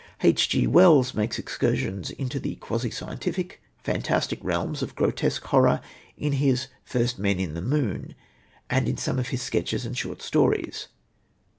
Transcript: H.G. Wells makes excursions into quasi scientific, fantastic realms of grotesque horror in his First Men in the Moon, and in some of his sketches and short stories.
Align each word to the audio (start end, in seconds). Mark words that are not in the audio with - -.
H.G. 0.23 0.65
Wells 0.65 1.13
makes 1.13 1.37
excursions 1.37 2.09
into 2.09 2.39
quasi 2.55 2.89
scientific, 2.89 3.61
fantastic 3.83 4.39
realms 4.43 4.81
of 4.81 4.95
grotesque 4.95 5.43
horror 5.43 5.79
in 6.17 6.31
his 6.31 6.69
First 6.83 7.19
Men 7.19 7.39
in 7.39 7.53
the 7.53 7.61
Moon, 7.61 8.15
and 8.67 8.89
in 8.89 8.97
some 8.97 9.19
of 9.19 9.27
his 9.27 9.43
sketches 9.43 9.85
and 9.85 9.95
short 9.95 10.23
stories. 10.23 10.87